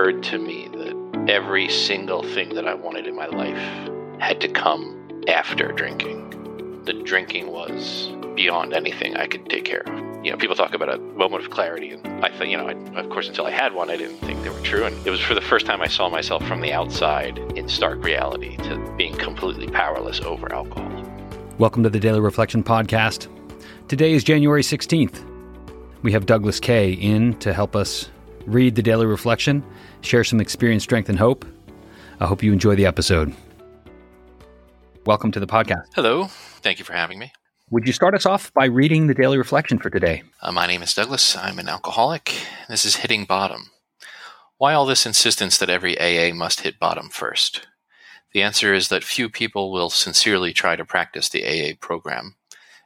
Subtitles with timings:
[0.00, 3.58] occurred to me that every single thing that I wanted in my life
[4.18, 6.82] had to come after drinking.
[6.86, 10.90] The drinking was beyond anything I could take care of you know, people talk about
[10.90, 13.72] a moment of clarity, and I thought, you know, I, of course, until I had
[13.72, 14.84] one, I didn't think they were true.
[14.84, 18.04] And it was for the first time I saw myself from the outside in stark
[18.04, 21.10] reality to being completely powerless over alcohol.
[21.56, 23.28] Welcome to the Daily Reflection Podcast.
[23.88, 25.24] Today is January 16th.
[26.02, 28.10] We have Douglas Kay in to help us
[28.46, 29.64] read the Daily Reflection,
[30.02, 31.44] share some experience, strength, and hope.
[32.20, 33.34] I hope you enjoy the episode.
[35.06, 35.86] Welcome to the podcast.
[35.94, 36.26] Hello.
[36.62, 37.32] Thank you for having me.
[37.70, 40.22] Would you start us off by reading the daily reflection for today?
[40.42, 41.36] Uh, my name is Douglas.
[41.36, 42.34] I'm an alcoholic.
[42.68, 43.70] This is Hitting Bottom.
[44.58, 47.66] Why all this insistence that every AA must hit bottom first?
[48.32, 52.36] The answer is that few people will sincerely try to practice the AA program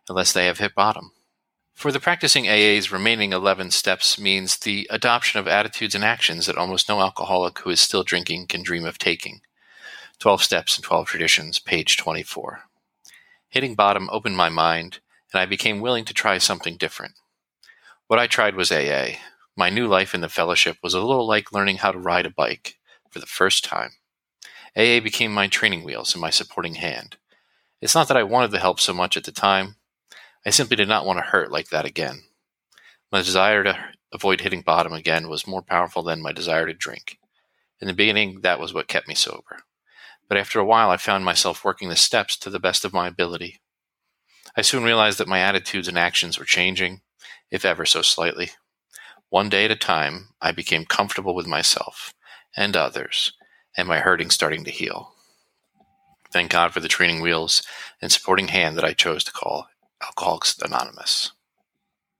[0.09, 1.13] unless they have hit bottom.
[1.75, 6.57] For the practicing AA's remaining 11 steps means the adoption of attitudes and actions that
[6.57, 9.41] almost no alcoholic who is still drinking can dream of taking.
[10.21, 12.63] 12 Steps and 12 Traditions, page 24.
[13.51, 15.01] Hitting bottom opened my mind,
[15.33, 17.15] and I became willing to try something different.
[18.07, 19.17] What I tried was AA.
[19.57, 22.31] My new life in the fellowship was a little like learning how to ride a
[22.31, 22.79] bike
[23.11, 23.91] for the first time.
[24.77, 27.17] AA became my training wheels and my supporting hand.
[27.81, 29.77] It's not that I wanted the help so much at the time.
[30.47, 32.23] I simply did not want to hurt like that again.
[33.11, 33.79] My desire to
[34.13, 37.19] avoid hitting bottom again was more powerful than my desire to drink.
[37.81, 39.65] In the beginning, that was what kept me sober
[40.29, 43.09] but after a while I found myself working the steps to the best of my
[43.09, 43.61] ability.
[44.57, 47.03] I soon realized that my attitudes and actions were changing,
[47.51, 48.51] if ever so slightly.
[49.29, 52.15] One day at a time, I became comfortable with myself
[52.57, 53.33] and others,
[53.77, 55.13] and my hurting starting to heal.
[56.33, 57.63] Thank God for the training wheels
[58.01, 59.67] and supporting hand that I chose to call
[60.05, 61.33] Alcoholics Anonymous.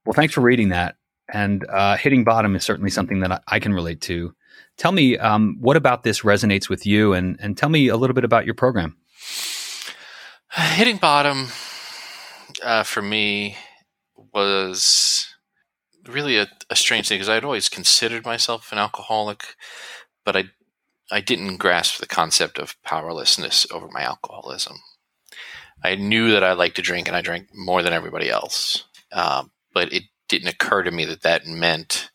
[0.05, 0.97] Well, thanks for reading that.
[1.33, 4.35] And uh, hitting bottom is certainly something that I can relate to.
[4.77, 8.15] Tell me, um, what about this resonates with you, and and tell me a little
[8.15, 8.97] bit about your program.
[10.53, 11.49] Hitting bottom
[12.63, 13.57] uh, for me
[14.33, 15.35] was
[16.07, 19.55] really a, a strange thing because I had always considered myself an alcoholic,
[20.25, 20.45] but I
[21.11, 24.77] I didn't grasp the concept of powerlessness over my alcoholism.
[25.85, 29.45] I knew that I liked to drink, and I drank more than everybody else, uh,
[29.75, 32.11] but it didn't occur to me that that meant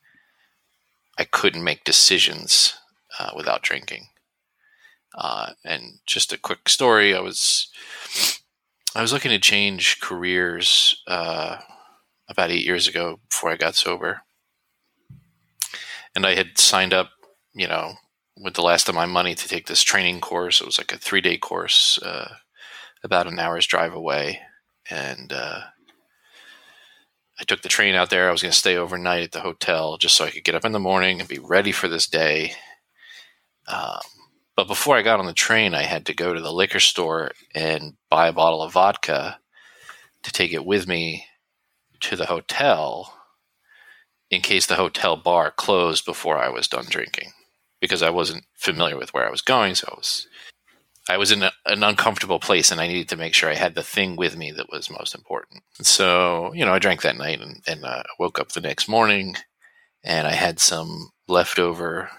[1.17, 2.73] I couldn't make decisions
[3.19, 4.07] uh, without drinking.
[5.15, 7.67] Uh, and just a quick story: I was
[8.95, 11.57] I was looking to change careers uh,
[12.27, 14.21] about eight years ago before I got sober,
[16.15, 17.11] and I had signed up,
[17.53, 17.95] you know,
[18.35, 20.59] with the last of my money to take this training course.
[20.59, 22.35] It was like a three day course, uh,
[23.03, 24.41] about an hour's drive away,
[24.89, 25.61] and uh,
[27.39, 28.27] I took the train out there.
[28.27, 30.65] I was going to stay overnight at the hotel just so I could get up
[30.65, 32.53] in the morning and be ready for this day.
[33.67, 34.01] Um,
[34.55, 37.31] but before I got on the train, I had to go to the liquor store
[37.55, 39.39] and buy a bottle of vodka
[40.23, 41.25] to take it with me
[42.01, 43.13] to the hotel
[44.29, 47.31] in case the hotel bar closed before I was done drinking
[47.79, 49.75] because I wasn't familiar with where I was going.
[49.75, 50.27] So I was
[51.09, 53.73] I was in a, an uncomfortable place and I needed to make sure I had
[53.73, 55.63] the thing with me that was most important.
[55.81, 59.35] So, you know, I drank that night and, and uh, woke up the next morning
[60.03, 62.11] and I had some leftover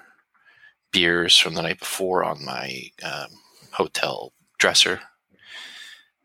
[0.93, 3.29] beers from the night before on my um,
[3.71, 5.01] hotel dresser.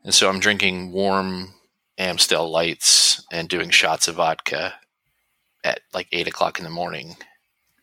[0.02, 1.54] And so I'm drinking warm
[1.98, 4.74] Amstel lights and doing shots of vodka
[5.62, 7.16] at like eight o'clock in the morning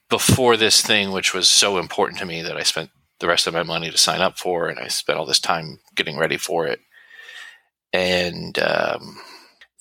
[0.09, 3.53] before this thing, which was so important to me that I spent the rest of
[3.53, 6.67] my money to sign up for, and I spent all this time getting ready for
[6.67, 6.79] it.
[7.91, 9.19] And um,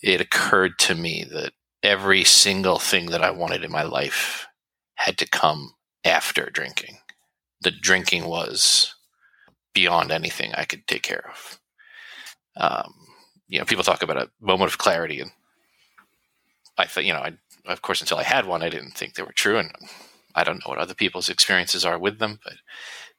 [0.03, 4.47] it occurred to me that every single thing that I wanted in my life
[4.95, 6.99] had to come after drinking.
[7.63, 8.95] The drinking was
[9.75, 11.61] beyond anything I could take care of.
[12.57, 12.95] Um,
[13.49, 15.31] you know, people talk about a moment of clarity, and
[16.77, 17.33] I thought, you know, I,
[17.67, 19.73] of course, until I had one, I didn't think they were true, and
[20.35, 22.55] I don't know what other people's experiences are with them, but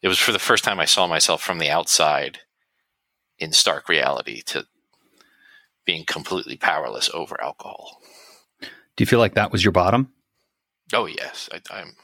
[0.04, 2.40] it was for the first time I saw myself from the outside
[3.40, 4.68] in stark reality to
[5.86, 8.02] being completely powerless over alcohol.
[8.62, 10.12] Do you feel like that was your bottom?
[10.94, 11.96] Oh yes, I, I'm.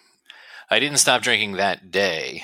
[0.72, 2.44] I didn't stop drinking that day.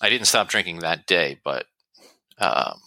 [0.00, 1.66] I didn't stop drinking that day, but
[2.38, 2.80] um,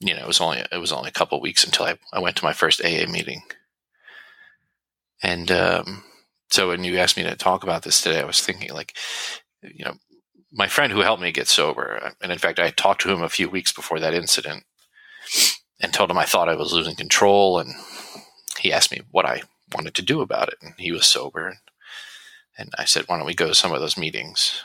[0.00, 2.36] you know, it was only it was only a couple weeks until I, I went
[2.36, 3.42] to my first AA meeting,
[5.22, 6.02] and um,
[6.50, 8.96] so when you asked me to talk about this today, I was thinking like,
[9.62, 9.94] you know,
[10.52, 13.28] my friend who helped me get sober, and in fact, I talked to him a
[13.28, 14.64] few weeks before that incident
[15.80, 17.74] and told him I thought I was losing control, and
[18.58, 19.42] he asked me what I
[19.74, 21.58] wanted to do about it, and he was sober,
[22.58, 24.64] And I said, why don't we go to some of those meetings?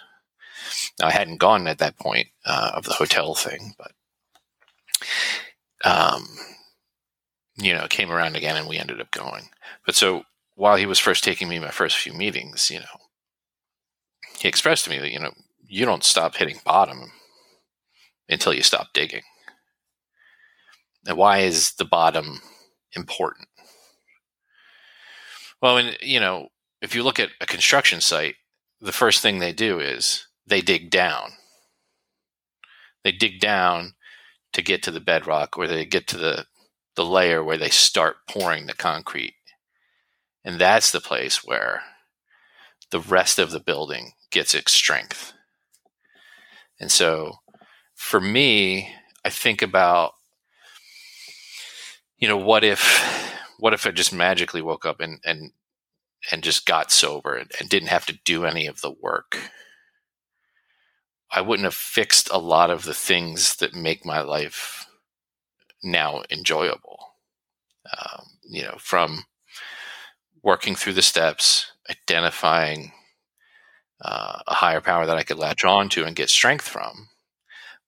[1.00, 3.92] Now, I hadn't gone at that point uh, of the hotel thing, but,
[5.86, 6.28] um,
[7.56, 9.50] you know, came around again and we ended up going.
[9.86, 10.24] But so
[10.56, 13.00] while he was first taking me my first few meetings, you know,
[14.40, 15.32] he expressed to me that, you know,
[15.66, 17.12] you don't stop hitting bottom
[18.30, 19.24] until you stop digging.
[21.06, 22.42] And why is the bottom
[22.96, 23.48] important?
[25.62, 26.50] Well, and you know,
[26.82, 28.36] if you look at a construction site,
[28.82, 31.32] the first thing they do is they dig down.
[33.04, 33.94] They dig down
[34.54, 36.46] to get to the bedrock or they get to the
[36.96, 39.34] the layer where they start pouring the concrete.
[40.44, 41.84] And that's the place where
[42.92, 45.34] the rest of the building gets its strength.
[46.80, 47.38] And so
[47.96, 48.94] for me,
[49.24, 50.14] I think about
[52.24, 55.52] you know, what if what if I just magically woke up and and
[56.32, 59.52] and just got sober and, and didn't have to do any of the work?
[61.30, 64.86] I wouldn't have fixed a lot of the things that make my life
[65.84, 67.00] now enjoyable.
[67.98, 69.26] Um, you know, from
[70.44, 72.92] working through the steps, identifying
[74.04, 77.08] uh, a higher power that I could latch on to and get strength from,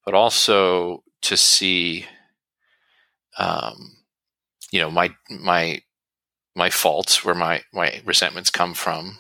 [0.06, 2.06] but also to see,
[3.38, 3.98] um,
[4.72, 5.82] you know, my my
[6.56, 9.20] my faults, where my my resentments come from,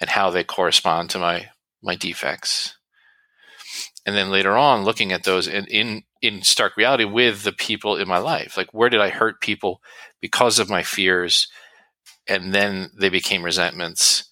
[0.00, 1.48] and how they correspond to my
[1.82, 2.76] my defects,
[4.04, 7.96] and then later on looking at those in in in stark reality with the people
[7.96, 9.80] in my life, like where did I hurt people
[10.20, 11.48] because of my fears,
[12.28, 14.28] and then they became resentments,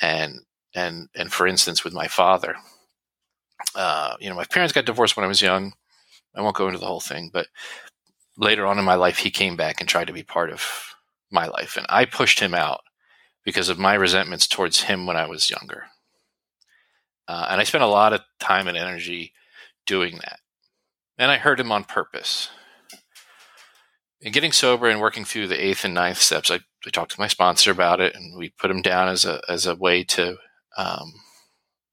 [0.00, 0.40] and
[0.74, 2.56] and and for instance with my father
[3.74, 5.72] uh, you know, my parents got divorced when I was young.
[6.34, 7.46] I won't go into the whole thing, but
[8.36, 10.94] later on in my life, he came back and tried to be part of
[11.30, 11.76] my life.
[11.76, 12.80] And I pushed him out
[13.44, 15.84] because of my resentments towards him when I was younger.
[17.28, 19.32] Uh, and I spent a lot of time and energy
[19.86, 20.40] doing that.
[21.16, 22.50] And I hurt him on purpose.
[24.22, 27.20] And getting sober and working through the eighth and ninth steps, I, I talked to
[27.20, 30.36] my sponsor about it, and we put him down as a as a way to
[30.76, 31.14] um,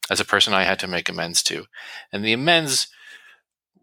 [0.10, 1.66] as a person I had to make amends to.
[2.12, 2.88] And the amends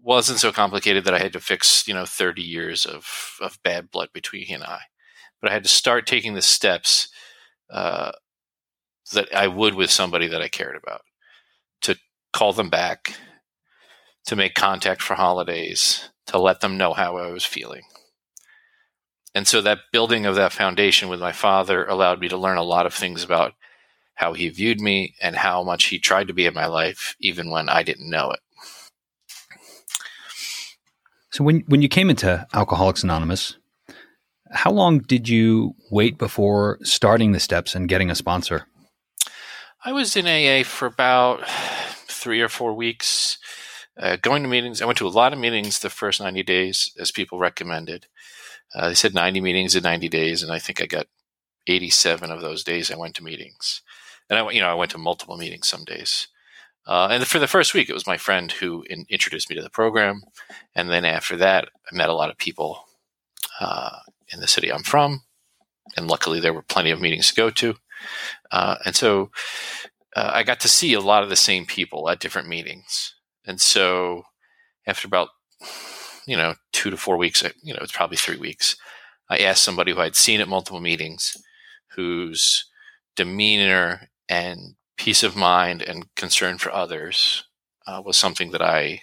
[0.03, 3.91] wasn't so complicated that I had to fix, you know, 30 years of, of bad
[3.91, 4.81] blood between he and I.
[5.41, 7.09] But I had to start taking the steps
[7.71, 8.13] uh,
[9.13, 11.03] that I would with somebody that I cared about
[11.83, 11.97] to
[12.33, 13.15] call them back,
[14.27, 17.83] to make contact for holidays, to let them know how I was feeling.
[19.35, 22.63] And so that building of that foundation with my father allowed me to learn a
[22.63, 23.55] lot of things about
[24.19, 27.51] how he viewed me, and how much he tried to be in my life, even
[27.51, 28.41] when I didn't know it.
[31.31, 33.57] So when when you came into Alcoholics Anonymous,
[34.51, 38.67] how long did you wait before starting the steps and getting a sponsor?
[39.85, 41.49] I was in AA for about
[42.09, 43.39] three or four weeks,
[43.97, 44.83] uh, going to meetings.
[44.83, 48.07] I went to a lot of meetings the first 90 days, as people recommended.
[48.75, 51.07] Uh, they said 90 meetings in 90 days, and I think I got
[51.67, 53.83] 87 of those days I went to meetings
[54.29, 56.29] and I, you know, I went to multiple meetings some days.
[56.87, 59.63] Uh, and for the first week, it was my friend who in, introduced me to
[59.63, 60.23] the program,
[60.75, 62.85] and then after that, I met a lot of people
[63.61, 63.99] uh,
[64.33, 65.23] in the city I'm from,
[65.97, 67.77] and luckily there were plenty of meetings to go to,
[68.51, 69.31] uh, and so
[70.17, 73.15] uh, I got to see a lot of the same people at different meetings.
[73.45, 74.25] And so
[74.87, 75.29] after about
[76.29, 78.77] you know two to four weeks, you know it's probably three weeks,
[79.31, 81.37] I asked somebody who I'd seen at multiple meetings,
[81.97, 82.65] whose
[83.17, 87.45] demeanor and peace of mind and concern for others
[87.87, 89.03] uh, was something that I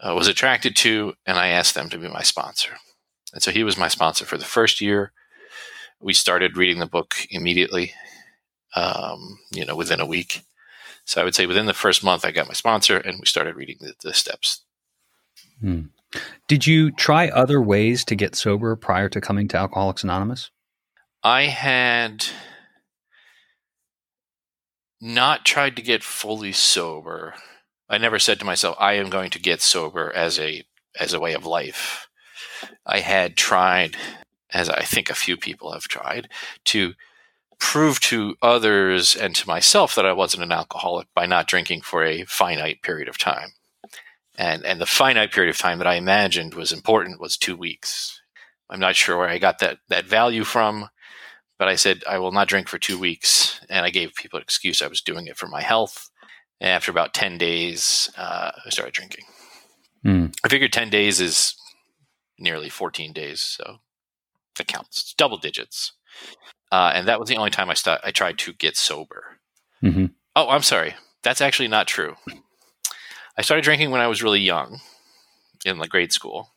[0.00, 2.76] uh, was attracted to, and I asked them to be my sponsor.
[3.32, 5.12] And so he was my sponsor for the first year.
[6.00, 7.92] We started reading the book immediately,
[8.74, 10.42] um, you know, within a week.
[11.04, 13.56] So I would say within the first month, I got my sponsor, and we started
[13.56, 14.62] reading the, the steps.
[15.60, 15.86] Hmm.
[16.48, 20.50] Did you try other ways to get sober prior to coming to Alcoholics Anonymous?
[21.22, 22.26] I had
[25.00, 27.34] not tried to get fully sober.
[27.88, 30.64] I never said to myself, I am going to get sober as a
[30.98, 32.08] as a way of life.
[32.86, 33.96] I had tried,
[34.50, 36.28] as I think a few people have tried,
[36.66, 36.94] to
[37.58, 42.04] prove to others and to myself that I wasn't an alcoholic by not drinking for
[42.04, 43.52] a finite period of time.
[44.42, 48.20] And and the finite period of time that I imagined was important was two weeks.
[48.70, 50.88] I'm not sure where I got that that value from
[51.62, 54.42] but I said I will not drink for two weeks, and I gave people an
[54.42, 56.10] excuse I was doing it for my health.
[56.60, 59.26] And after about ten days, uh, I started drinking.
[60.04, 60.34] Mm.
[60.44, 61.54] I figured ten days is
[62.36, 63.76] nearly fourteen days, so
[64.58, 65.02] it counts.
[65.02, 65.92] It's double digits,
[66.72, 69.38] uh, and that was the only time I st- I tried to get sober.
[69.84, 70.06] Mm-hmm.
[70.34, 70.96] Oh, I'm sorry.
[71.22, 72.16] That's actually not true.
[73.36, 74.80] I started drinking when I was really young,
[75.64, 76.50] in like grade school,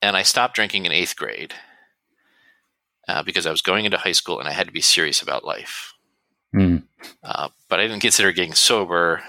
[0.00, 1.54] and I stopped drinking in eighth grade
[3.08, 5.44] uh, because I was going into high school and I had to be serious about
[5.44, 5.94] life.
[6.54, 6.84] Mm.
[7.24, 9.22] Uh, but I didn't consider getting sober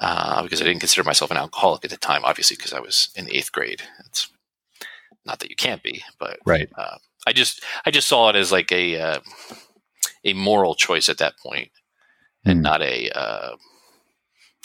[0.00, 3.08] uh, because I didn't consider myself an alcoholic at the time, obviously, because I was
[3.16, 3.82] in eighth grade.
[4.06, 4.30] It's
[5.24, 6.68] not that you can't be, but Right.
[6.76, 9.20] uh, I just I just saw it as like a uh,
[10.24, 11.70] a moral choice at that point,
[12.44, 12.62] and Mm.
[12.62, 13.56] not a uh,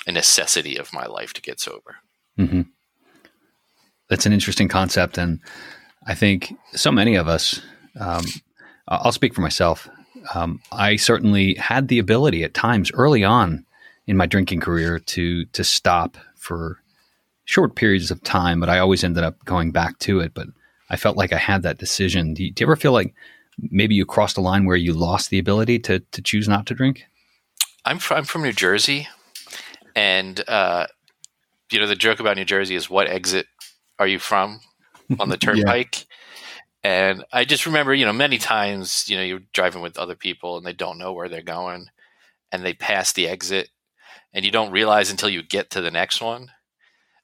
[0.07, 1.97] a necessity of my life to get sober.
[2.37, 2.61] hmm
[4.09, 5.39] That's an interesting concept, and
[6.07, 7.61] I think so many of us.
[7.99, 8.25] Um,
[8.87, 9.87] I'll speak for myself.
[10.33, 13.65] Um, I certainly had the ability at times early on
[14.07, 16.79] in my drinking career to to stop for
[17.45, 20.33] short periods of time, but I always ended up going back to it.
[20.33, 20.47] But
[20.89, 22.33] I felt like I had that decision.
[22.33, 23.13] Do you, do you ever feel like
[23.57, 26.73] maybe you crossed a line where you lost the ability to to choose not to
[26.73, 27.05] drink?
[27.85, 29.07] I'm from, I'm from New Jersey,
[29.95, 30.87] and uh,
[31.71, 33.47] you know the joke about New Jersey is what exit
[33.99, 34.59] are you from
[35.19, 36.05] on the turnpike?
[36.83, 40.57] And I just remember, you know, many times, you know, you're driving with other people
[40.57, 41.87] and they don't know where they're going,
[42.51, 43.69] and they pass the exit,
[44.33, 46.51] and you don't realize until you get to the next one.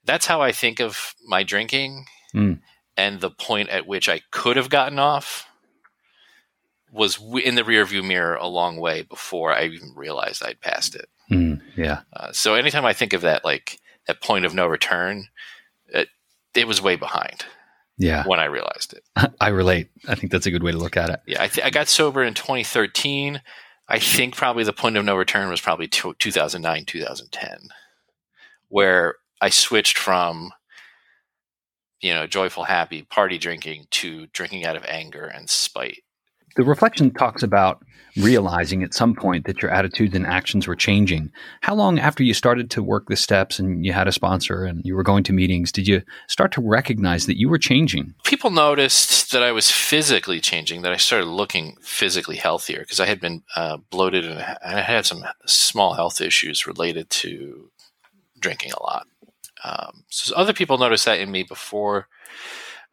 [0.06, 2.06] That's how I think of my drinking,
[2.36, 2.60] Mm.
[2.96, 5.48] and the point at which I could have gotten off
[6.92, 11.10] was in the rearview mirror a long way before I even realized I'd passed it.
[11.32, 12.02] Mm, yeah.
[12.14, 15.26] Uh, so anytime I think of that, like that point of no return,
[15.88, 16.08] it,
[16.56, 17.46] it was way behind
[17.98, 18.24] Yeah.
[18.26, 19.04] when I realized it.
[19.42, 19.90] I relate.
[20.08, 21.20] I think that's a good way to look at it.
[21.28, 23.42] Yeah, I, th- I got sober in 2013.
[23.90, 27.70] I think probably the point of no return was probably t- 2009, 2010,
[28.70, 30.52] where I switched from,
[32.02, 36.04] you know, joyful, happy party drinking to drinking out of anger and spite.
[36.58, 37.84] The reflection talks about
[38.18, 41.32] realizing at some point that your attitudes and actions were changing.
[41.62, 44.82] How long after you started to work the steps and you had a sponsor and
[44.84, 48.16] you were going to meetings did you start to recognize that you were changing?
[48.24, 53.06] People noticed that I was physically changing, that I started looking physically healthier because I
[53.06, 57.70] had been uh, bloated and I had some small health issues related to
[58.40, 59.06] drinking a lot.
[59.64, 62.08] Um, so other people noticed that in me before.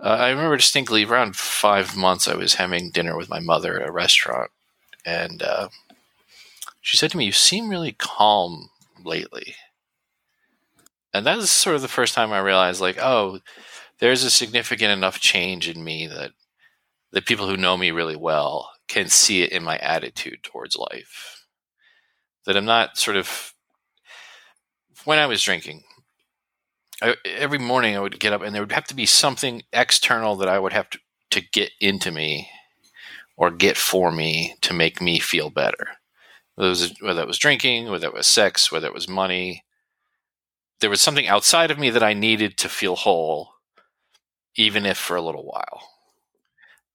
[0.05, 3.89] Uh, I remember distinctly around five months, I was having dinner with my mother at
[3.89, 4.51] a restaurant,
[5.07, 5.69] and uh,
[6.83, 8.69] she said to me, "You seem really calm
[9.03, 9.57] lately."
[11.15, 13.41] And that was sort of the first time I realized, like, oh,
[13.99, 16.33] there's a significant enough change in me that
[17.13, 21.47] the people who know me really well can see it in my attitude towards life.
[22.45, 23.55] That I'm not sort of
[25.05, 25.85] when I was drinking,
[27.05, 30.37] I, every morning I would get up and there would have to be something external
[30.37, 30.99] that I would have to,
[31.33, 32.49] to get into me
[33.37, 35.89] or get for me to make me feel better.
[36.55, 39.65] Whether it was, whether it was drinking, whether it was sex, whether it was money.
[40.81, 43.51] There was something outside of me that I needed to feel whole,
[44.57, 45.89] even if for a little while.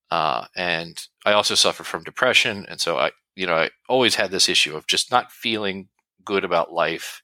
[0.09, 4.31] Uh, and I also suffer from depression, and so I, you know, I always had
[4.31, 5.89] this issue of just not feeling
[6.25, 7.21] good about life.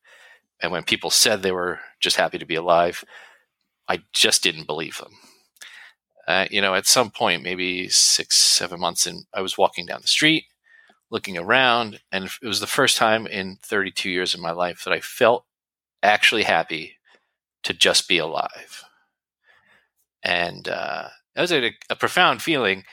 [0.61, 3.03] And when people said they were just happy to be alive,
[3.87, 5.13] I just didn't believe them.
[6.27, 10.01] Uh, you know, at some point, maybe six, seven months in, I was walking down
[10.01, 10.45] the street,
[11.11, 14.93] looking around, and it was the first time in 32 years of my life that
[14.93, 15.45] I felt
[16.01, 16.97] actually happy
[17.63, 18.83] to just be alive.
[20.23, 22.85] And uh, that was a, a profound feeling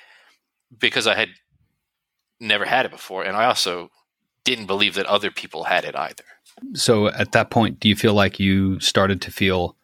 [0.76, 1.30] because I had
[2.38, 3.90] never had it before, and I also
[4.44, 6.24] didn't believe that other people had it either.
[6.74, 9.76] So at that point, do you feel like you started to feel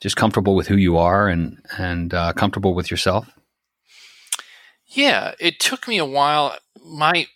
[0.00, 3.30] just comfortable with who you are and and uh, comfortable with yourself?
[4.86, 6.56] Yeah, it took me a while.
[6.84, 7.26] My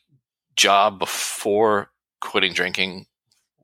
[0.55, 3.07] job before quitting drinking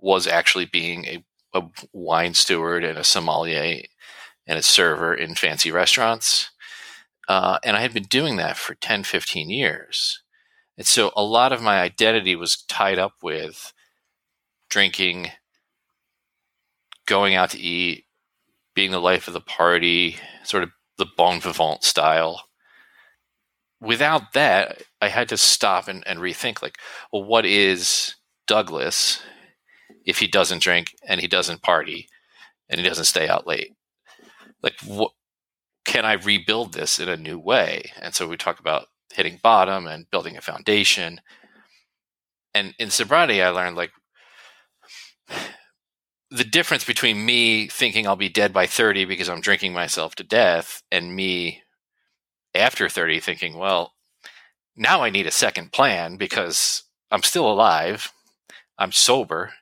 [0.00, 3.82] was actually being a, a wine steward and a sommelier
[4.46, 6.50] and a server in fancy restaurants.
[7.28, 10.23] Uh, and I had been doing that for 10, 15 years.
[10.76, 13.73] And so a lot of my identity was tied up with
[14.74, 15.30] drinking,
[17.06, 18.06] going out to eat,
[18.74, 22.42] being the life of the party, sort of the bon vivant style.
[23.80, 26.78] Without that, I had to stop and, and rethink like,
[27.12, 28.16] well, what is
[28.48, 29.22] Douglas
[30.04, 32.08] if he doesn't drink and he doesn't party
[32.68, 33.70] and he doesn't stay out late?
[34.60, 35.12] Like, what
[35.84, 37.92] can I rebuild this in a new way?
[38.02, 41.20] And so we talk about hitting bottom and building a foundation.
[42.52, 43.92] And in sobriety, I learned like
[46.30, 50.24] the difference between me thinking I'll be dead by 30 because I'm drinking myself to
[50.24, 51.62] death and me
[52.54, 53.92] after 30 thinking, well,
[54.76, 58.12] now I need a second plan because I'm still alive.
[58.78, 59.52] I'm sober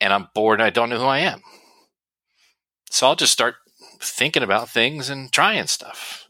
[0.00, 1.42] and I'm bored and I don't know who I am.
[2.90, 3.56] So I'll just start
[4.00, 6.28] thinking about things and trying stuff.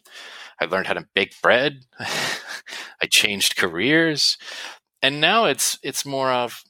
[0.60, 1.80] I learned how to bake bread.
[1.98, 4.38] I changed careers.
[5.02, 6.62] And now it's it's more of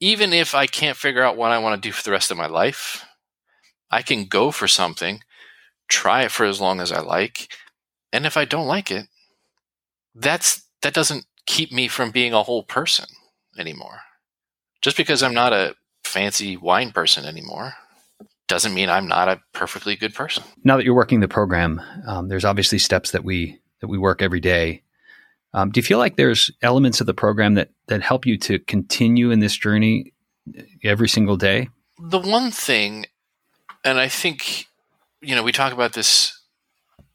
[0.00, 2.36] even if I can't figure out what I want to do for the rest of
[2.36, 3.04] my life,
[3.90, 5.20] I can go for something,
[5.88, 7.52] try it for as long as I like,
[8.12, 9.06] and if I don't like it,
[10.14, 13.06] that's that doesn't keep me from being a whole person
[13.58, 14.00] anymore.
[14.82, 17.74] Just because I'm not a fancy wine person anymore
[18.48, 20.42] doesn't mean I'm not a perfectly good person.
[20.64, 24.22] Now that you're working the program, um, there's obviously steps that we that we work
[24.22, 24.82] every day.
[25.52, 28.58] Um, do you feel like there's elements of the program that that help you to
[28.60, 30.12] continue in this journey
[30.84, 31.68] every single day?
[31.98, 33.06] The one thing,
[33.84, 34.66] and I think,
[35.20, 36.40] you know, we talk about this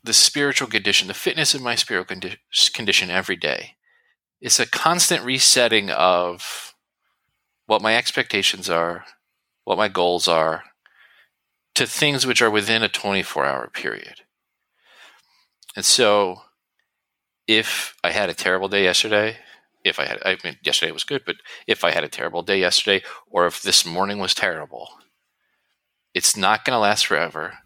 [0.03, 3.71] the spiritual condition, the fitness of my spiritual condi- condition every day.
[4.39, 6.75] It's a constant resetting of
[7.65, 9.05] what my expectations are,
[9.63, 10.63] what my goals are,
[11.73, 14.21] to things which are within a 24 hour period.
[15.75, 16.41] And so
[17.47, 19.37] if I had a terrible day yesterday,
[19.83, 21.35] if I had, I mean, yesterday was good, but
[21.67, 24.89] if I had a terrible day yesterday, or if this morning was terrible,
[26.13, 27.59] it's not going to last forever.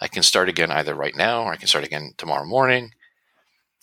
[0.00, 2.92] I can start again either right now or I can start again tomorrow morning.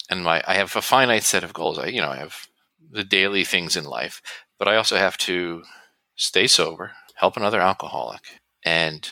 [0.09, 1.77] And my, I have a finite set of goals.
[1.77, 2.47] I, you know, I have
[2.91, 4.21] the daily things in life,
[4.57, 5.63] but I also have to
[6.15, 8.21] stay sober, help another alcoholic,
[8.63, 9.11] and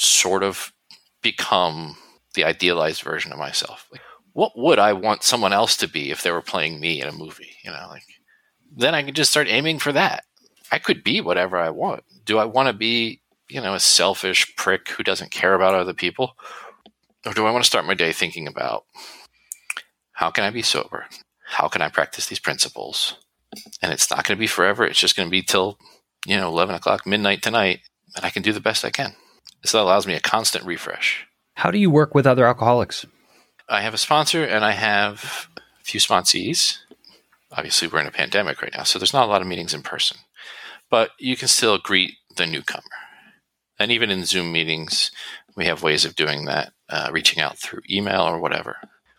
[0.00, 0.72] sort of
[1.22, 1.96] become
[2.34, 3.86] the idealized version of myself.
[3.92, 4.00] Like,
[4.34, 7.12] what would I want someone else to be if they were playing me in a
[7.12, 7.54] movie?
[7.64, 8.04] You know, like
[8.76, 10.24] then I can just start aiming for that.
[10.70, 12.02] I could be whatever I want.
[12.24, 15.94] Do I want to be, you know, a selfish prick who doesn't care about other
[15.94, 16.36] people?
[17.24, 18.84] Or do I want to start my day thinking about
[20.12, 21.06] how can I be sober?
[21.46, 23.16] How can I practice these principles?
[23.80, 24.84] And it's not going to be forever.
[24.84, 25.78] It's just going to be till,
[26.26, 27.80] you know, 11 o'clock, midnight tonight,
[28.16, 29.14] and I can do the best I can.
[29.62, 31.26] This allows me a constant refresh.
[31.54, 33.06] How do you work with other alcoholics?
[33.74, 36.78] I have a sponsor and I have a few sponsees.
[37.52, 39.82] Obviously, we're in a pandemic right now, so there's not a lot of meetings in
[39.82, 40.18] person,
[40.90, 42.82] but you can still greet the newcomer.
[43.78, 45.10] And even in Zoom meetings,
[45.56, 48.76] we have ways of doing that, uh, reaching out through email or whatever.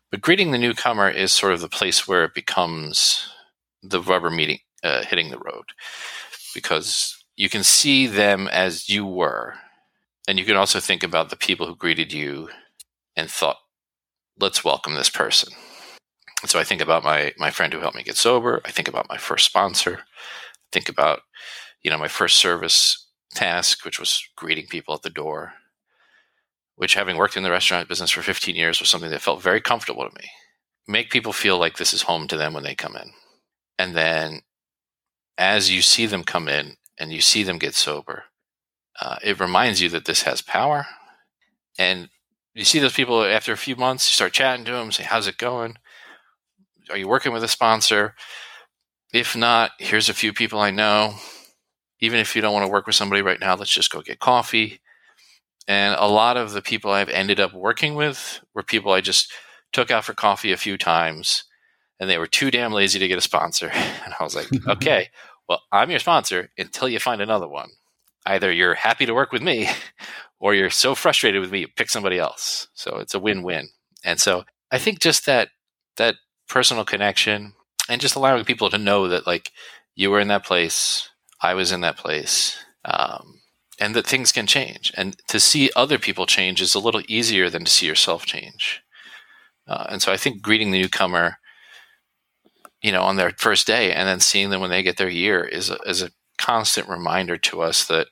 [0.10, 3.30] But greeting the newcomer is sort of the place where it becomes
[3.84, 5.65] the rubber meeting, uh, hitting the road,
[6.54, 9.56] because you can see them as you were,
[10.30, 12.50] and you can also think about the people who greeted you
[13.18, 13.58] and thought
[14.39, 15.54] let's welcome this person.
[16.41, 18.62] And so I think about my my friend who helped me get sober.
[18.65, 20.00] I think about my first sponsor.
[20.00, 21.21] I think about
[21.82, 25.54] you know my first service task, which was greeting people at the door.
[26.78, 29.62] Which, having worked in the restaurant business for 15 years, was something that felt very
[29.62, 30.30] comfortable to me.
[30.88, 33.12] Make people feel like this is home to them when they come in,
[33.80, 34.41] and then
[35.38, 38.26] as you see them come in and you see them get sober,
[39.02, 40.86] uh, it reminds you that this has power,
[41.78, 42.10] and
[42.56, 45.28] you see those people after a few months, you start chatting to them, say, How's
[45.28, 45.76] it going?
[46.89, 48.15] Are you working with a sponsor?
[49.13, 51.15] If not, here's a few people I know.
[52.00, 54.20] Even if you don't want to work with somebody right now, let's just go get
[54.20, 54.82] coffee.
[55.68, 59.32] And a lot of the people I've ended up working with were people I just
[59.74, 61.44] took out for coffee a few times
[62.00, 63.72] and they were too damn lazy to get a sponsor.
[64.06, 65.10] And I was like, okay,
[65.50, 67.70] well, I'm your sponsor until you find another one.
[68.26, 69.70] Either you're happy to work with me
[70.39, 72.67] or you're so frustrated with me, pick somebody else.
[72.74, 73.69] So it's a win-win.
[74.04, 75.50] And so I think just that
[75.98, 76.15] that
[76.48, 77.54] personal connection
[77.89, 79.52] and just allowing people to know that like
[79.95, 81.10] you were in that place,
[81.41, 83.41] I was in that place, um,
[83.80, 84.91] and that things can change.
[84.95, 88.82] And to see other people change is a little easier than to see yourself change.
[89.67, 91.38] Uh, and so I think greeting the newcomer,
[92.82, 95.43] you know, on their first day, and then seeing them when they get their year
[95.43, 98.08] is a, is a constant reminder to us that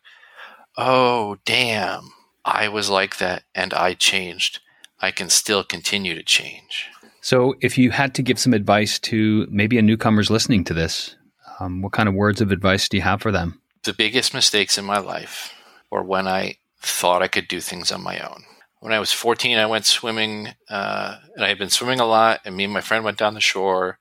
[0.78, 2.10] oh, damn,
[2.46, 4.60] I was like that and I changed.
[5.00, 6.88] I can still continue to change.
[7.22, 11.16] So, if you had to give some advice to maybe a newcomer's listening to this,
[11.60, 13.62] um, what kind of words of advice do you have for them?
[13.84, 15.54] The biggest mistakes in my life
[15.90, 18.44] were when I thought I could do things on my own.
[18.80, 22.42] When I was 14, I went swimming, uh, and I had been swimming a lot,
[22.44, 24.00] and me and my friend went down the shore,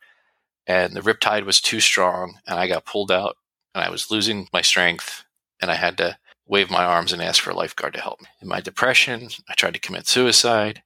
[0.66, 3.36] and the riptide was too strong, and I got pulled out,
[3.74, 5.24] and I was losing my strength,
[5.60, 8.28] and I had to wave my arms and ask for a lifeguard to help me.
[8.40, 10.82] In my depression, I tried to commit suicide.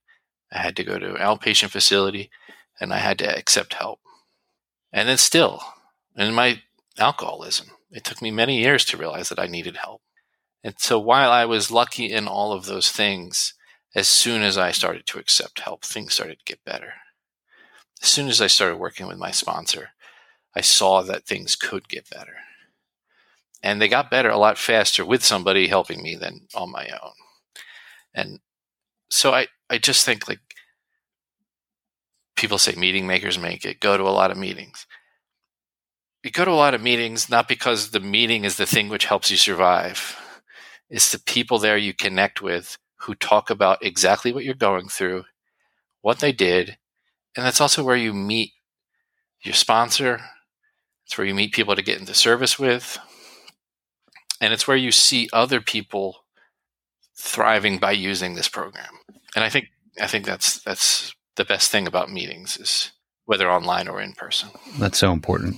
[0.52, 2.30] I had to go to an outpatient facility
[2.80, 4.00] and I had to accept help.
[4.92, 5.62] And then still,
[6.16, 6.62] in my
[6.98, 10.02] alcoholism, it took me many years to realize that I needed help.
[10.62, 13.54] And so while I was lucky in all of those things,
[13.94, 16.94] as soon as I started to accept help, things started to get better.
[18.02, 19.90] As soon as I started working with my sponsor,
[20.54, 22.36] I saw that things could get better.
[23.62, 27.12] And they got better a lot faster with somebody helping me than on my own.
[28.14, 28.40] And
[29.10, 30.40] so I, I just think like
[32.36, 34.86] people say meeting makers make it, go to a lot of meetings.
[36.22, 39.06] You go to a lot of meetings not because the meeting is the thing which
[39.06, 40.16] helps you survive.
[40.90, 45.24] It's the people there you connect with who talk about exactly what you're going through,
[46.02, 46.78] what they did,
[47.36, 48.52] and that's also where you meet
[49.42, 50.20] your sponsor.
[51.04, 52.98] It's where you meet people to get into service with.
[54.40, 56.24] And it's where you see other people
[57.18, 59.00] thriving by using this program.
[59.34, 59.68] And I think
[60.00, 62.92] I think that's that's the best thing about meetings is
[63.24, 64.50] whether online or in person.
[64.78, 65.56] That's so important.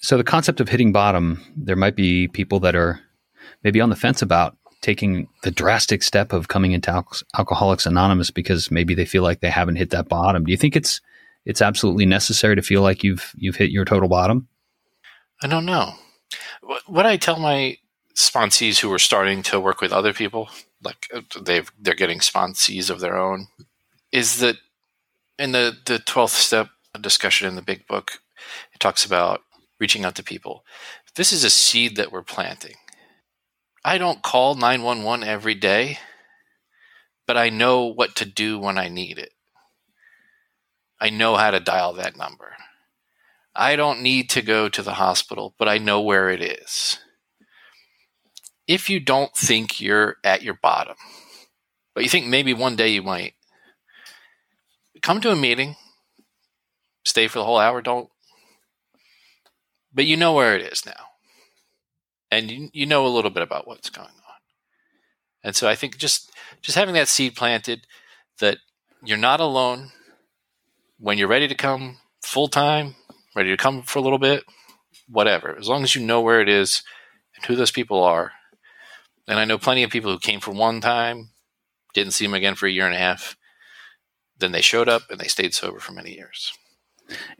[0.00, 3.00] So the concept of hitting bottom, there might be people that are
[3.64, 8.30] maybe on the fence about taking the drastic step of coming into Al- Alcoholics Anonymous
[8.30, 10.44] because maybe they feel like they haven't hit that bottom.
[10.44, 11.00] Do you think it's
[11.44, 14.48] it's absolutely necessary to feel like you've you've hit your total bottom?
[15.42, 15.94] I don't know.
[16.86, 17.78] What I tell my
[18.14, 20.48] sponsees who are starting to work with other people,
[20.82, 23.48] like uh, they've they're getting sponsees of their own,
[24.12, 24.56] is that
[25.38, 26.68] in the the twelfth step
[27.00, 28.20] discussion in the big book,
[28.72, 29.42] it talks about
[29.78, 30.64] reaching out to people.
[31.14, 32.76] This is a seed that we're planting.
[33.84, 35.98] I don't call 911 every day,
[37.26, 39.32] but I know what to do when I need it.
[41.00, 42.56] I know how to dial that number.
[43.56, 46.98] I don't need to go to the hospital, but I know where it is.
[48.66, 50.96] If you don't think you're at your bottom,
[51.94, 53.34] but you think maybe one day you might,
[55.02, 55.76] come to a meeting,
[57.04, 58.10] stay for the whole hour, don't.
[59.92, 61.06] But you know where it is now.
[62.30, 64.12] And you, you know a little bit about what's going on.
[65.44, 67.86] And so I think just just having that seed planted
[68.40, 68.58] that
[69.04, 69.92] you're not alone
[70.98, 72.96] when you're ready to come full time,
[73.36, 74.44] ready to come for a little bit,
[75.08, 75.56] whatever.
[75.56, 76.82] As long as you know where it is
[77.36, 78.32] and who those people are.
[79.28, 81.30] And I know plenty of people who came for one time,
[81.94, 83.36] didn't see them again for a year and a half,
[84.38, 86.52] then they showed up and they stayed sober for many years.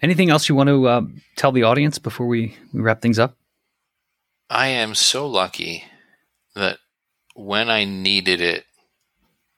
[0.02, 1.02] Anything else you want to uh,
[1.36, 3.36] tell the audience before we, we wrap things up?
[4.48, 5.84] I am so lucky
[6.54, 6.78] that
[7.34, 8.64] when I needed it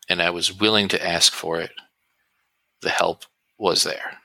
[0.09, 1.71] and I was willing to ask for it,
[2.81, 3.25] the help
[3.59, 4.19] was there.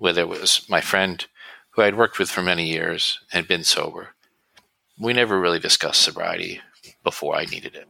[0.00, 1.26] Whether it was my friend
[1.72, 4.14] who I'd worked with for many years and been sober,
[4.98, 6.62] we never really discussed sobriety
[7.04, 7.86] before I needed it.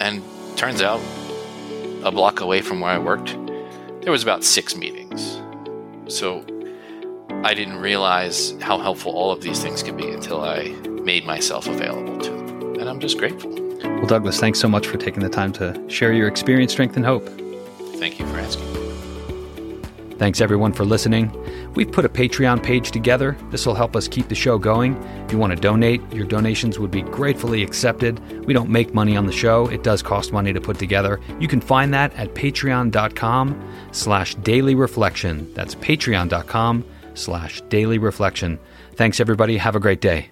[0.00, 0.22] And
[0.54, 1.00] turns out
[2.02, 3.38] a block away from where I worked,
[4.02, 5.40] there was about six meetings.
[6.08, 6.44] So
[7.42, 10.68] I didn't realize how helpful all of these things could be until I
[11.04, 12.74] made myself available to them.
[12.80, 13.50] And I'm just grateful.
[13.82, 17.06] Well, Douglas, thanks so much for taking the time to share your experience, strength, and
[17.06, 17.26] hope.
[17.96, 18.83] Thank you for asking.
[20.18, 21.32] Thanks everyone for listening.
[21.74, 23.36] We've put a Patreon page together.
[23.50, 24.96] This will help us keep the show going.
[25.24, 28.20] If you want to donate, your donations would be gratefully accepted.
[28.46, 29.66] We don't make money on the show.
[29.66, 31.20] It does cost money to put together.
[31.40, 35.52] You can find that at patreon.com slash daily reflection.
[35.54, 38.58] That's patreon.com slash daily reflection.
[38.94, 39.56] Thanks everybody.
[39.56, 40.30] Have a great day.